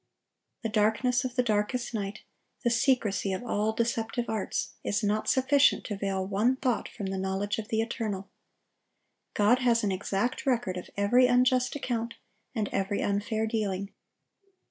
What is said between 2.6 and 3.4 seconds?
the secrecy